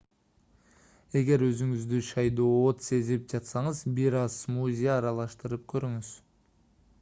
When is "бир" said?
4.01-4.19